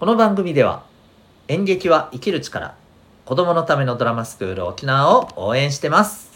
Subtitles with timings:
[0.00, 0.82] この番組では
[1.46, 2.74] 演劇は生きる力
[3.26, 6.30] 子供のためのドラマスクール沖縄を応援してます。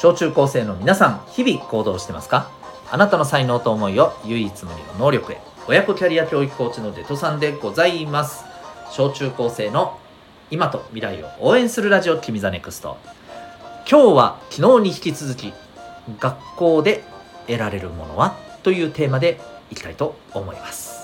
[0.00, 2.50] 小中高生の皆さん日々行動してますか？
[2.88, 5.40] あなたの才能と思いを唯一無二の能力へ。
[5.66, 8.44] 親子キャリア教育コーチのデトさんでございます。
[8.92, 9.98] 小中高生の
[10.52, 12.96] 今と未来を応援するラジオ君 THE NEXT。
[13.90, 15.52] 今日は昨日に引き続き
[16.20, 17.02] 学校で
[17.48, 19.40] 得られるものはというテーマで
[19.72, 20.96] いきたいと思います。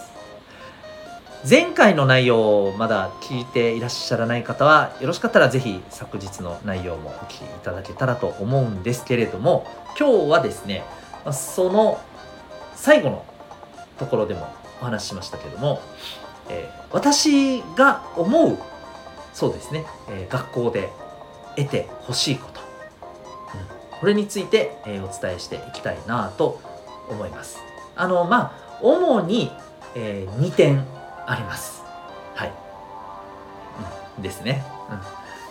[1.49, 9.67] 前回の内容をまだ聞いていらっしゃらない方はよろしかったらぜひ昨日の内容もお聞きいただけたらと思うんですけれども
[9.99, 10.85] 今日はですね
[11.31, 12.01] その
[12.75, 13.25] 最後の
[13.99, 15.81] ところでもお話ししましたけども、
[16.49, 18.59] えー、私が思う
[19.33, 20.91] そうですね、えー、学校で
[21.57, 26.61] 得てほしいこと、うん、これについて、えー、お伝えしていきたいなと
[27.09, 27.59] 思います。
[27.95, 29.53] あのまあ主に、
[29.95, 30.85] え、2点
[31.27, 31.83] あります。
[32.35, 32.53] はい、
[34.17, 34.95] うん、ですね、う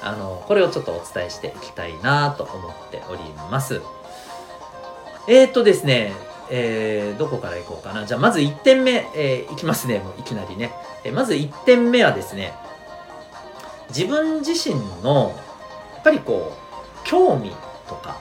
[0.06, 3.82] ん、あのこれをちょっとお伝えしていきたいなと思っております。
[5.28, 6.14] えー、とですね、
[6.50, 8.06] えー、どこからいこうかな。
[8.06, 10.00] じゃあ、まず1点目、えー、いきますね。
[10.00, 10.74] もういきなりね。
[11.04, 12.54] え、まず1点目はですね、
[13.90, 15.34] 自分自身の、
[15.94, 17.52] やっぱりこう、興味
[17.88, 18.20] とか、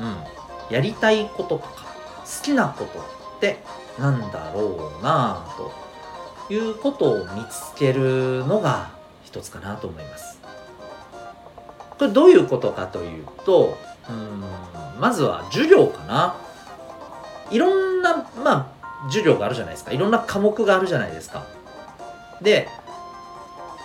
[0.00, 0.16] うん、
[0.74, 1.86] やりたいこととか、
[2.24, 3.58] 好きなことって
[3.98, 8.90] なんだろうなということを見つけるのが
[9.24, 10.38] 一つかなと思います。
[11.98, 13.76] これどういうことかというと、
[14.08, 15.00] うん。
[15.00, 16.36] まずは授業かな。
[17.50, 19.92] いろんなまあ授業があるじゃないですか。
[19.92, 21.46] いろんな科目があるじゃないですか。
[22.42, 22.68] で、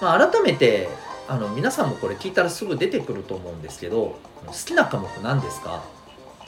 [0.01, 0.89] まあ、改めて
[1.27, 5.83] あの皆さんもこれ聞いたらすぐ出てくると思うんですけど好きな科目何ですか？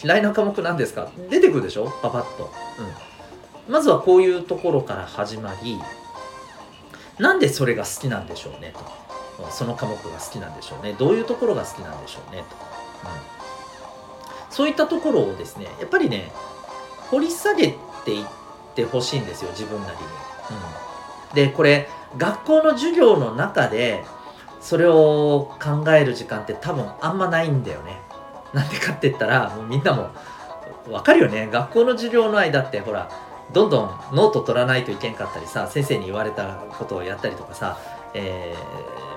[0.03, 1.09] 嫌いな科目何ですか？
[1.29, 1.85] 出てくるでしょ？
[2.01, 2.51] パパッと、
[3.67, 5.79] うん、まずはこういうところから始まり
[7.17, 8.73] なんでそれが好きなんでしょうね
[9.37, 9.49] と。
[9.51, 10.93] その科目が好きなんでしょうね。
[10.93, 12.55] どういうところが好きなんでしょうねと、
[13.05, 13.11] うん。
[14.49, 16.31] そういったところをですねやっぱりね
[17.11, 18.25] 掘り下げていっ
[18.75, 20.03] てほしいんですよ自分なりに。
[21.29, 24.05] うん、でこれ学校の授業の中で
[24.61, 27.99] それを考える時間って多分あんまないんだよね。
[28.53, 30.09] なんでかって言ったらもうみんなも
[30.87, 31.47] 分かるよね。
[31.51, 33.09] 学校の授業の間ってほら
[33.51, 37.77] どんどんノート取らないといけんかったりさ先生に言われたことをやったりとかさ、
[38.13, 38.55] え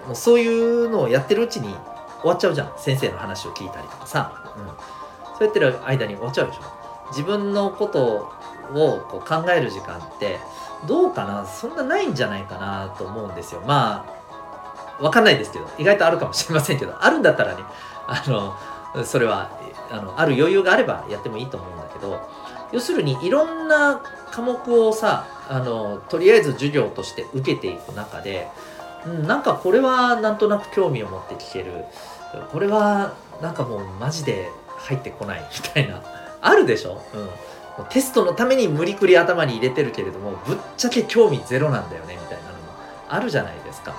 [0.02, 1.74] ー、もうそういうのをやってるうちに
[2.20, 2.72] 終わっちゃうじゃん。
[2.76, 4.97] 先生の話を聞いたりとかさ、うん、
[5.38, 6.60] そうやってる間に終わっちゃうでしょ。
[7.10, 10.38] 自分のことをこう考える時間って
[10.86, 11.46] どうかな？
[11.46, 13.62] そんなないんじゃないかなと思うんですよ。
[13.66, 14.04] ま
[14.98, 17.62] あわかんないですけど意外とあるかもしれませんけどあるんだったらね
[18.06, 19.50] あのそれは
[19.90, 22.28] あのある余裕があればやってもいいと思うんだけど
[22.72, 28.48] 要するにいろんな科目をさあのとりあえず授業として受けていく中で、
[29.06, 31.84] うん、なんかこれはなんとなく興味を持って聞ける。
[32.52, 35.40] これはなんかもうマジで入ってこない。
[35.40, 36.02] みたいな。
[36.40, 37.02] あるでしょ、
[37.78, 42.58] うん、テストのために無理くり頭に入れてるけれどもぶっちゃけ興味ゼロなんだよねみたいなのも
[43.08, 43.96] あるじゃないですか、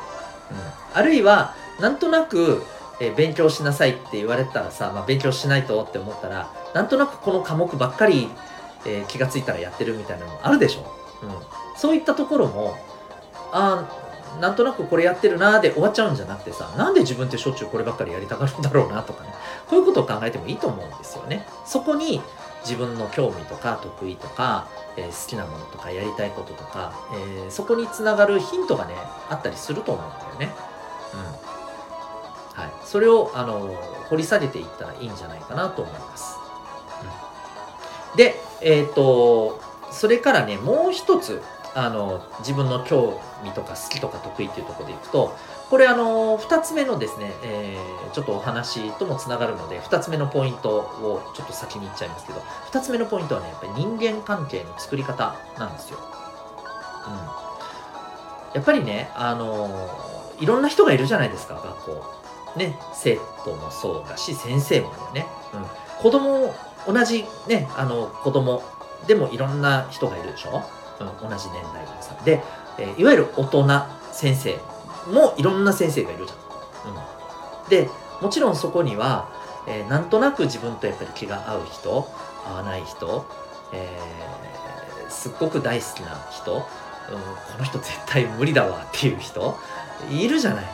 [0.51, 0.57] うん、
[0.97, 2.61] あるいはなんとなく、
[2.99, 8.27] え勉強しなさいって言われたらさ、まあ、勉強しないとって思ったらなんとなくこの科目ばっかり、
[8.85, 10.81] えー、気がついたらやってるみたいなのもあるでしょ、
[11.23, 11.29] うん、
[11.77, 12.77] そういったところも
[13.53, 13.89] あ
[14.39, 19.33] なんとなくこれやってるなで終わっちゃうんじゃなくてさなんで自分ってしょっちゅうこればっかりやりたがるんだろうなとかね
[19.67, 21.45] こういうことを考えてもいいと思うんですよね。
[21.65, 22.21] そこに
[22.61, 28.95] 自分の興味とか得意とか、えー、好きなものとかやりたいこととか、えー、そこにつながるヒントがね
[29.29, 30.55] あったりすると思うんだよね。
[31.13, 31.17] う
[32.57, 32.61] ん。
[32.61, 32.71] はい。
[32.83, 33.77] それをあの
[34.09, 36.35] 掘り下げていったらいいんじゃないかなと思います、
[38.11, 41.41] うん、でえっ、ー、とそれからねもう一つ
[41.75, 45.35] あの自分の興味とか好きとか得意っていうところでいくと
[45.69, 52.39] これあの2つ目のですね、えー、ちょっとお話ともつながるので2つ目のポイントをちょっと先に言っちゃいますけど
[52.71, 55.99] 2つ目のポイントはねやっぱり人間関係の作り方なんですよ。
[57.07, 59.69] うん、やっぱりねあの
[60.39, 62.19] いろんな人がいるじゃないですか学校。
[62.57, 65.65] ね生徒もそうだし先生もね、うん、
[66.01, 66.51] 子供
[66.87, 68.63] 同じねあの子供
[69.05, 70.63] でもいろんな人がいるでしょ？
[70.99, 72.41] うん、同じ年代のさで、
[72.77, 73.67] えー、いわゆる大人
[74.11, 74.57] 先生
[75.11, 76.93] もいろんな先生がいるじゃん。
[76.93, 77.89] うん、で
[78.21, 79.29] もちろんそこには、
[79.67, 82.07] えー、なんとなく自分とやっぱり気が合う人
[82.45, 83.25] 合わない人、
[83.73, 86.67] えー、すっごく大好きな人、うん、こ
[87.57, 89.57] の人絶対無理だわっていう人
[90.09, 90.65] いるじゃない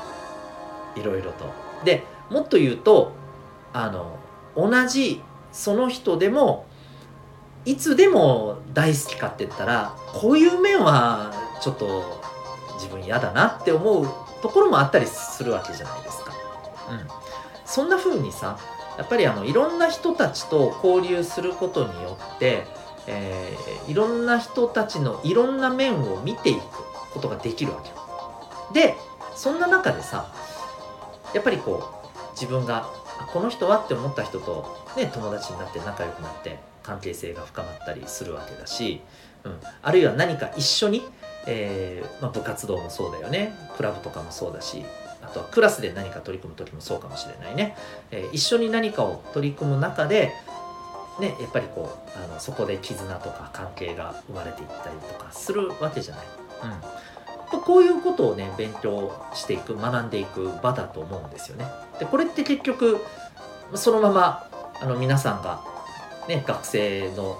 [0.97, 1.45] いろいろと。
[1.83, 3.11] でもっと言うと
[3.73, 4.17] あの
[4.55, 6.65] 同じその人でも
[7.65, 12.21] いつでも大好きかって言ったらこういう面はちょっと
[12.73, 14.07] 自分嫌だなって思う
[14.41, 16.33] ところもあったりするわけじゃないですか。
[16.91, 17.07] うん、
[17.65, 18.59] そんな風にさ
[18.97, 22.65] やっぱりあのいろんな人たちと交流することによって、
[23.07, 26.61] えー、いろんな人たちのいろんな面を見ていく
[27.13, 27.95] ことができるわけよ。
[28.73, 28.95] で
[29.35, 30.31] そんな中でさ
[31.33, 32.89] やっぱりこう自分が
[33.31, 39.01] この人はって思った人と、ね、友達になって仲良くなって関係性が深まったりするわけだし、
[39.43, 41.01] うん、あるいは何か一緒に、
[41.47, 44.85] えー、まあ、部活動もそうだよねクラブとかもそうだし
[45.21, 47.75] あとはクラスで何か取り組む時もそうかもしれないね、
[48.11, 50.31] えー、一緒に何かを取り組む中で
[51.19, 56.25] ね、やっぱりこうあのそこで絆とか関係が生まれていったりとかするわけじゃない。
[57.53, 61.67] うん、こういうことをね勉強していく学んでいく場だと思うんですよね。
[61.99, 62.99] でこれって結局
[63.75, 64.49] そのまま
[64.81, 65.63] あの皆さんが、
[66.27, 67.37] ね、学生の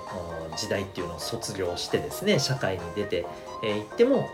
[0.56, 3.26] 時代っていうのを卒業してですね社会に出てい、
[3.64, 4.30] えー、っても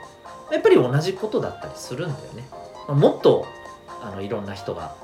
[0.51, 2.44] やっぱり同じことだったりするんだよね。
[2.88, 3.48] まもっと
[4.01, 4.95] あのいろんな人が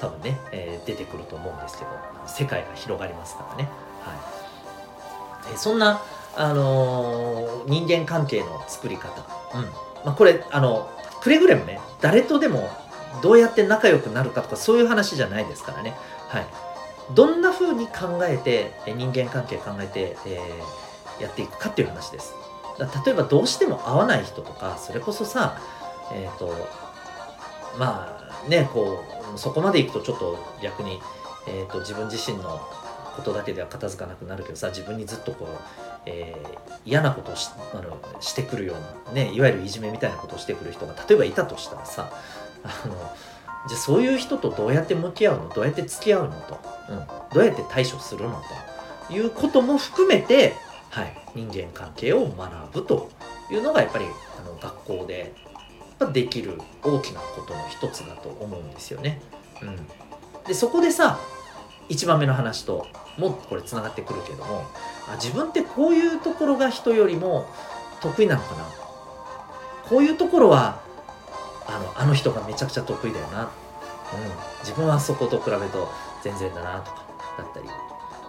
[0.00, 1.90] 多分ね、えー、出てくると思うんですけど
[2.26, 3.68] 世界が広がりますからね。
[4.02, 4.14] は
[5.50, 6.02] い、えそんな、
[6.36, 9.08] あのー、人間関係の作り方、
[9.54, 9.62] うん
[10.04, 10.90] まあ、これあの
[11.22, 12.70] くれぐれもね誰とでも
[13.22, 15.94] どうやって仲良くなるかとかそういう話じゃないですからね。
[16.28, 16.46] はい、
[17.12, 22.34] どんな風に考えて人間関係考えて、えー、やっていくかっていう話です。
[23.04, 25.60] 例えばどうしても合わない人とかそれこそさ
[26.12, 26.52] えっ、ー、と
[27.78, 29.04] まあねこ
[29.34, 31.00] うそこまでいくとちょっと逆に、
[31.46, 32.60] えーと、自分自身の
[33.16, 35.48] ことだけでは片付かなくなるけどさ自分にずっとこう、
[36.06, 42.12] えー、嫌なことをしあのしてくるようなねいわゆるいじめみたいなことをしてくる人が例えばいたとしたらさ
[42.64, 42.94] あの
[43.66, 45.48] じゃあそういう人とどうやって向き合うの？
[45.48, 48.42] どうやって付き合うのと、うん、どうやって対処するの
[49.08, 50.54] ということも含めて、
[50.90, 53.10] はい、人間関係を学ぶと
[53.50, 55.34] いうのがやっぱりあの学校で
[56.12, 59.22] できる大きなことの一つだと思うんですよね。
[59.62, 59.76] うん、
[60.46, 61.18] でそこでさ
[61.88, 62.86] 1番目の話と
[63.16, 64.64] もっとこれつながってくるけども
[65.08, 67.46] あ自分ってこういうところが人よりも
[68.02, 68.64] 得意なのかな？
[69.88, 70.83] こういうところは
[71.66, 73.48] あのあの人がめちゃくちゃ得意だよな、うん、
[74.60, 75.88] 自分はそこと比べると
[76.22, 77.04] 全然だなとか
[77.38, 77.66] だったり、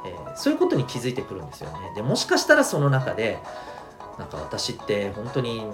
[0.05, 1.91] えー、そういうことに気づいてくるんですよね。
[1.95, 3.39] でもしかしたらその中で
[4.17, 5.65] なんか私って本当に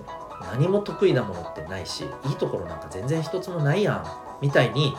[0.51, 4.05] 何も得意なものってないしいいところなんか全然一つもないやん
[4.41, 4.95] みたいに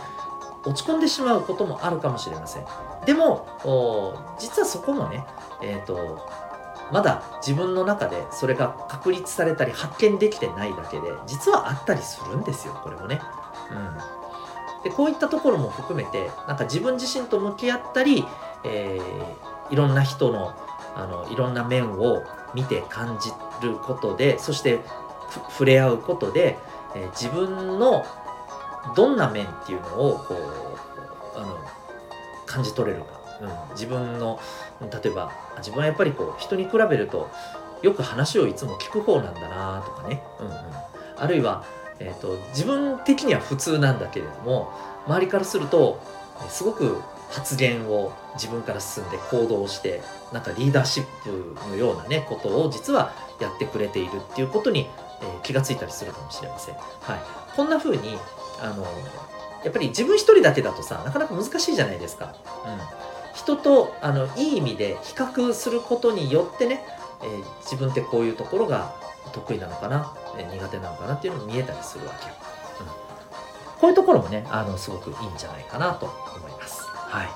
[0.65, 2.65] 落ち込んでしまうこともあるかもしれません。
[3.05, 3.47] でも
[4.39, 5.25] 実はそこもね
[5.61, 6.27] えっ、ー、と
[6.93, 13.21] まだ自分の中でそれが確立されたり発見できてないだけで実はあったりするんですよこれもね。
[13.71, 18.25] うん、でこういったところも含めてなんか自分自身と向き合ったり、
[18.65, 20.55] えー、いろんな人の
[20.95, 22.23] あのいろんな面を
[22.55, 23.31] 見て感じ
[23.67, 24.81] ることでそして
[25.49, 26.59] 触れ合うことで、
[26.95, 28.05] えー、自分の
[28.95, 31.59] どんな面っていうのをこうあの
[32.45, 34.41] 感じ取れるかうん、自分の
[34.81, 37.31] 例えば自分はやっぱりこう人に比べると
[37.83, 40.55] よく話をいつも聞く方なんだなとかね、うんうん、
[41.17, 41.65] あるいは、
[41.99, 44.73] えーと、自分的には普通なんだけれども
[45.07, 46.01] 周りからすると
[46.49, 54.89] すごく発言を自分から進んで行動してなんかリーダーシップのようなねことを実はやってくれているっていうことに、
[55.23, 56.75] えー、気がついたりするかもしれません。
[56.75, 57.21] はい、
[57.57, 58.17] こんな風に
[58.61, 58.85] あの
[59.65, 62.35] やっぱり自分一人だけだとさなかなか難しいじゃないですか。
[62.67, 66.85] うん人とあのいい意味で比較することによってね、
[67.23, 68.95] えー、自分ってこういうところが
[69.33, 72.35] 得意なのかな、えー、苦手なのかなっていうのも見えたりするわけよ、
[72.81, 76.83] うん、こういうところもねあのすごくいいんじゃないかなと思います。
[76.87, 77.29] はい。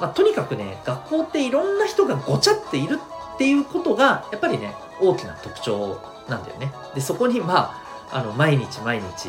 [0.00, 2.98] まあ、とにかくね学校っていろんな人がごちゃっている
[3.34, 6.72] っていうことがやっぱりね大きな特徴なんだよね。
[6.94, 7.74] でそこにま
[8.10, 9.28] ああの毎日毎日、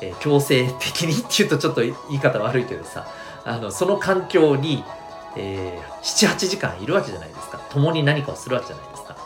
[0.00, 3.06] えー、強制的にっていうとちょっと言い方悪いけどさ
[3.44, 4.84] あのその環境に
[5.36, 7.58] えー、78時間いるわけじゃないですか。
[7.70, 9.16] 共に何かをするわけじゃないですか、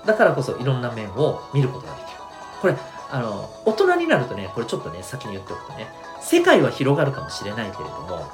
[0.00, 2.18] うん、だからこそいろんな面を見ることができる。
[2.60, 2.76] これ
[3.10, 5.88] あの大人になるとねこれちょっとね先に言っておくとね
[6.20, 8.28] 世界は広がるかもしれないけれども、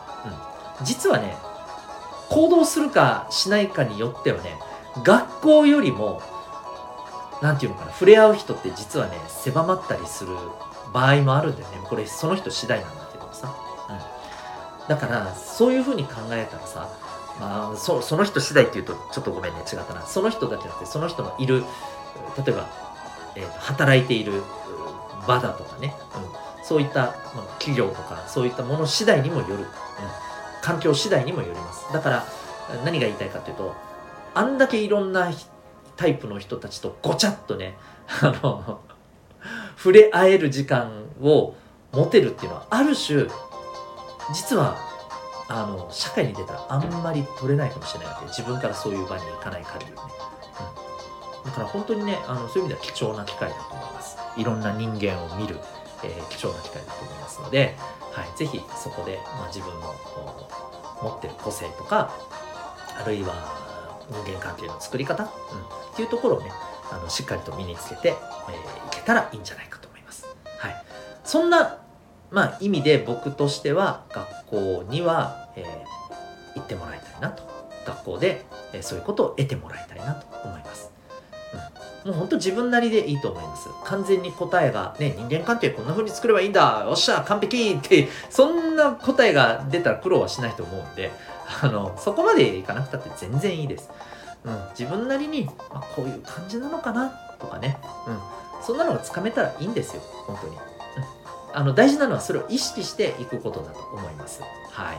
[0.81, 1.37] うん、実はね
[2.31, 4.59] 行動するかしないかによってはね
[5.03, 6.21] 学校よりも
[7.41, 10.35] 何て言うのかな触れ合う人って実はね狭まったりする
[10.93, 11.81] 場合もあるんだよね。
[11.85, 13.04] これその人次第なんだ。
[14.89, 16.89] だからそういうふうに考えたらさ
[17.41, 20.03] まあ、そその人次第っていうとちょっとごめんね違ったな。
[20.03, 21.65] その人だけじゃなくてその人のいる
[22.39, 22.71] 例えば、
[23.37, 24.43] えー、働いている
[25.27, 25.95] 場だとかね、
[26.59, 29.67] うん、そういった、まあ、企業とかそういったもの次第にもよる、うん、
[30.63, 31.93] 環境次第にもよります。
[31.93, 32.27] だから
[32.85, 33.75] 何が言いたいかというと
[34.35, 35.33] あんだけいろんな
[35.97, 37.77] タイプの人たちとごちゃっとね
[38.23, 38.81] あの
[39.77, 41.55] 触れ合える時間を
[41.93, 43.27] 持てるっていうのはある種
[44.33, 44.77] 実は
[45.49, 49.99] あの社会に出たらあんまり取れないかもしれないわけ自分からそういう場に行かない限りね、
[51.45, 54.17] うん、だから本当にねあのそういう意味では貴重な機会だと思います。
[54.37, 55.59] いろんな人間を見る、
[56.03, 57.77] えー、貴重な機会だと思いますので、
[58.13, 59.95] はい、ぜひそこで、まあ、自分の
[61.03, 62.13] 持ってる個性とか
[62.99, 63.35] あるいは
[64.11, 65.33] 人間関係の作り方、うん、っ
[65.97, 66.51] ていうところをね
[66.91, 68.17] あのしっかりと身につけて、えー、い
[68.91, 70.27] けたらいいんじゃないかと思います。
[70.59, 70.85] はい、
[71.25, 71.84] そんな
[72.35, 77.55] まあ、意味で僕としては学校には、えー、行ってもらいたいなと。
[77.85, 80.91] 学校で、えー、そういうことを得てもらいたいなと思います、
[82.05, 83.69] うん、もう本当自分なりでいいと思います。
[83.85, 91.13] 完全に答えがね人間関係こんな風に作ればいいんだよっしゃ完璧ってそんな答えが出たら苦労はしないと思うんで
[91.63, 93.91] あのそこまでいかなくたって全然いいです、
[94.45, 97.77] うん、自分なりに、まあ、こういう感じなのかなとかね、
[98.07, 98.19] うん、
[98.63, 100.74] そんなのがつかめたらいいんですよ本当に。
[101.55, 104.43] あの大事なのはそれを意識していくことだと思います。
[104.73, 104.99] はい。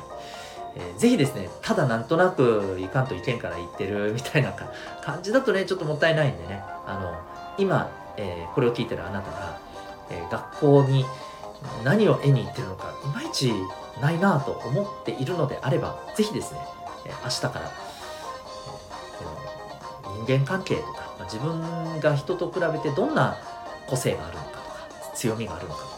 [0.78, 4.54] えー、ぜひですね、ただなんとなくいかんといけんから言ってるみたいな
[5.02, 7.18] 感じだとね、ちょっともったいないんでね、あの、
[7.58, 9.60] 今、えー、これを聞いてるあなたが、
[10.10, 11.06] えー、学校に
[11.84, 13.52] 何を得に行ってるのか、いまいち
[14.02, 16.60] ないなと思っているのであれば、ぜひですね、
[17.06, 17.70] え明日から、え、
[20.26, 23.38] 人間関係とか、ま、自分が人と比べてどんな
[23.88, 24.64] 個性があるのかとか、
[25.16, 25.95] 強みがあるのかとか、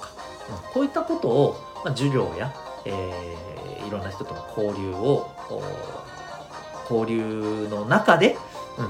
[0.73, 2.53] こういったことを、まあ、授業や、
[2.85, 5.29] えー、いろんな人との交流を
[6.89, 8.37] 交流の中で、
[8.77, 8.89] うん、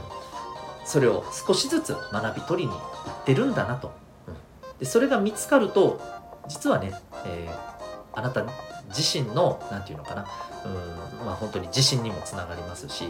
[0.86, 2.80] それを少しずつ学び取りに行
[3.22, 3.92] ってるんだなと、
[4.28, 6.00] うん、でそれが見つかると
[6.48, 6.94] 実はね、
[7.26, 8.46] えー、あなた
[8.90, 10.28] 自身の何て言うのかな
[10.66, 13.06] うんまあ本当に自信にもつながりますし、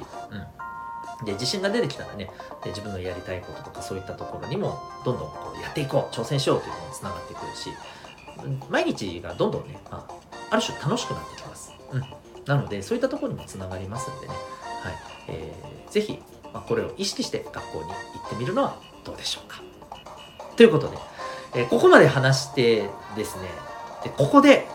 [1.19, 2.29] うん、で自信が出てきたらね
[2.63, 7.69] で自分のやりたいこととかそういったところにもどんどんこうやっていこう挑戦しようというのにつながってくるし
[8.69, 10.13] 毎日がどんどんね、まあ、
[10.51, 11.73] ある種楽しくなってきます。
[11.91, 12.03] うん。
[12.45, 14.33] なので、そういったところにもつながりますんでね、
[14.81, 14.93] はい。
[15.29, 16.19] えー、ぜひ、
[16.53, 17.93] まあ、これを意識して学校に行
[18.27, 19.61] ってみるのはどうでしょうか。
[20.55, 20.97] ということで、
[21.55, 23.49] えー、ここまで話してですね、
[24.03, 24.67] でここで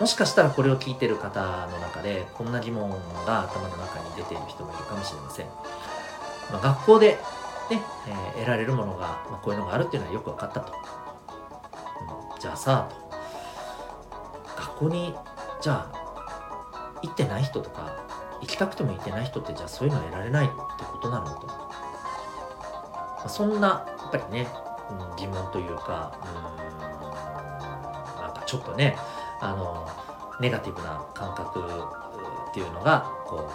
[0.00, 2.90] もしかしたらこれを聞いてる方の中で、こんな疑問
[3.26, 5.46] が頭の中に出ている人もいるかもしれません。
[6.52, 7.18] まあ、学校で
[7.70, 10.72] ね、えー、得られるものが、まあ、こういうのがあるっていうのはよく分かったと。
[12.40, 15.14] じゃあさと学校に
[15.60, 15.98] じゃあ
[17.02, 17.96] 行ってない人とか
[18.40, 20.54] 行きたくても行ってない人ってじゃあそういうの得られないって
[20.84, 24.48] ことなのと、まあ、そんなやっぱりね、
[24.90, 28.96] うん、疑問というかうんなんかちょっとね
[29.40, 29.88] あの
[30.40, 31.60] ネガティブな感覚
[32.50, 33.50] っていうのがこ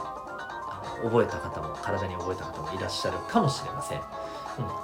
[1.02, 4.04] う覚えた方も体に覚えた方もいらっしゃるかもしれません、うん、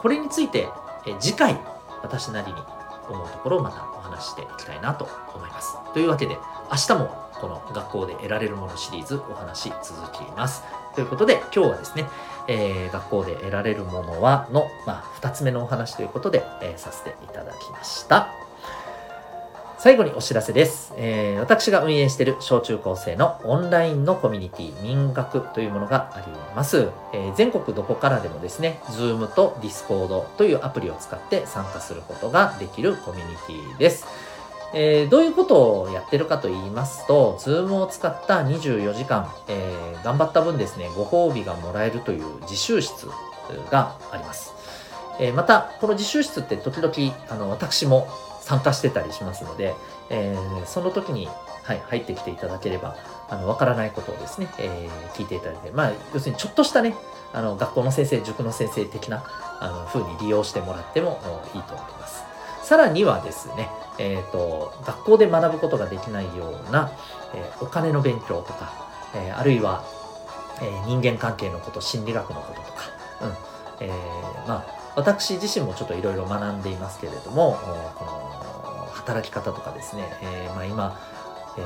[0.01, 0.70] これについて
[1.06, 1.60] え次回
[2.01, 2.60] 私なりに
[3.10, 5.77] 思うところをまた話していきたいなと思います。
[5.93, 6.37] というわけで
[6.71, 10.63] 明日もこの学校で得られるものシリーズお話続きます。
[10.95, 12.05] ということで今日はですね、
[12.47, 18.49] えー、学校で得られるものはの、まあ、2つ目のお話ということで、えー、させていただきました。
[19.81, 20.93] 最後にお知らせです。
[20.98, 26.89] えー、私が運営している小中高生のオンラインのコミュニティ民学というものがあります。
[27.13, 34.05] えー、全国どこからでもですね、Zoom と Discord というアプリを使って参加することができるコミュニティです。
[34.74, 43.07] えー、どういうことをやってるかと言いますと、Zoom を使った24時間、えー、頑張った分ですね、ご褒美がもらえるという自習室
[43.71, 44.53] があります。
[45.21, 46.93] えー、また、この自習室って時々、
[47.29, 48.09] あの、私も
[48.41, 49.75] 参加してたりしますので、
[50.10, 51.27] えー、その時に、
[51.63, 52.96] はい、入ってきていただければ、
[53.29, 56.96] あの、わからないことをですね、えー、聞いていただいて、まあ、要するにちょっとしたね、
[57.34, 59.24] あの、学校の先生、塾の先生的な、
[59.60, 61.19] あの、風に利用してもらっても
[61.53, 62.24] いいと思います。
[62.63, 66.91] さらにはですね、えっ、ー、と、学校で学ぶことができないような、
[67.34, 68.74] えお金の勉強とか、
[69.15, 69.84] えあるいは、
[70.62, 72.84] え人間関係のこと、心理学のこととか、
[73.22, 73.34] うん、
[73.81, 73.91] え
[74.48, 77.58] まあ、私自身もちょっといろいろ学んでいますけれども、
[77.96, 81.00] この働き方とかですね、えー、まあ、今、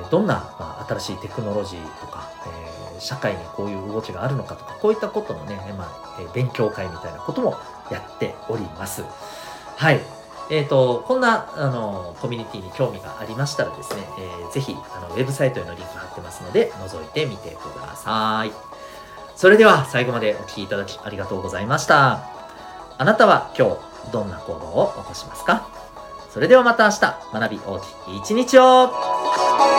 [0.10, 2.30] どんな、新しいテクノロジーとか、
[2.94, 7.58] えー、社会にこういう動きがあるのかとか、こういったことのね、まあ、勉強会みたいなことも
[7.92, 9.04] やっております。
[9.76, 10.00] はい。
[10.50, 18.52] えっ、ー、と、こんな、あの、コミュニティに興味がありましたらですね、えー、ぜひ、あの、ウェブサイトへのリンク貼ってますので、覗いてみてください。
[19.36, 22.43] それでは最後までお聴きいただきありがとうございました
[22.98, 25.68] あなたは今日どんな行動を起こしますか？
[26.30, 27.00] それではまた明日
[27.34, 29.73] 学び大きい一日を。